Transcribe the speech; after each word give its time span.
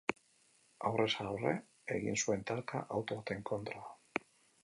Aurrez 0.89 1.09
aurre 1.25 1.51
egin 1.97 2.17
zuen 2.25 2.43
talka 2.53 2.83
auto 3.01 3.21
baten 3.21 3.47
kontra. 3.51 3.85